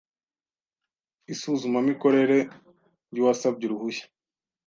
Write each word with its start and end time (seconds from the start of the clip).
isuzumamikorere 1.33 2.39
y 3.15 3.19
uwasabye 3.21 3.63
uruhushya 3.65 4.05